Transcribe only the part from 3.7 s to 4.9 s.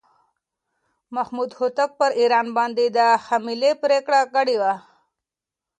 پرېکړه کړې وه.